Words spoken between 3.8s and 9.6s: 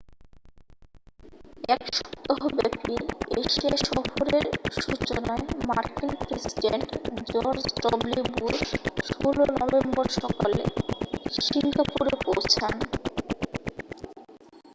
সফরের সূচনায় মার্কিন প্রেসিডেন্ট জর্জ ডবলিউ বুশ 16